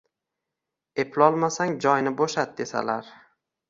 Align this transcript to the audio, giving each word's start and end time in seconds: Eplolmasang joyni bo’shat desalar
Eplolmasang 1.05 1.79
joyni 1.87 2.17
bo’shat 2.23 2.61
desalar 2.61 3.19